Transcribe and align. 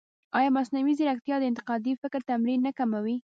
ایا 0.37 0.49
مصنوعي 0.57 0.93
ځیرکتیا 0.99 1.35
د 1.39 1.43
انتقادي 1.49 1.93
فکر 2.01 2.19
تمرین 2.29 2.59
نه 2.67 2.71
کموي؟ 2.77 3.17